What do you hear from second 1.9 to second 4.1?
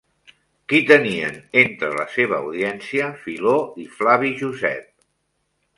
la seva audiència Filó i